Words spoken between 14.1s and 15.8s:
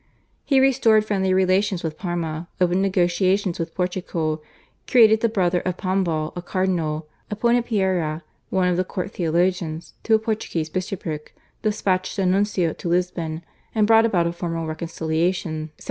a formal reconciliation (1770).